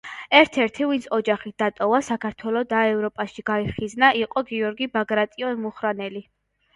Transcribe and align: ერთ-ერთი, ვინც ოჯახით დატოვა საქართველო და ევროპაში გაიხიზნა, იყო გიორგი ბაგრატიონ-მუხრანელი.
ერთ-ერთი, 0.37 0.85
ვინც 0.91 1.03
ოჯახით 1.17 1.55
დატოვა 1.63 1.99
საქართველო 2.07 2.63
და 2.71 2.79
ევროპაში 2.93 3.43
გაიხიზნა, 3.49 4.09
იყო 4.23 4.43
გიორგი 4.49 4.89
ბაგრატიონ-მუხრანელი. 4.97 6.23